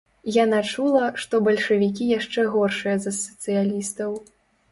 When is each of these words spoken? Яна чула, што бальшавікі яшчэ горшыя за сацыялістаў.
Яна 0.43 0.59
чула, 0.69 1.03
што 1.23 1.41
бальшавікі 1.47 2.07
яшчэ 2.13 2.45
горшыя 2.55 2.95
за 3.05 3.11
сацыялістаў. 3.21 4.09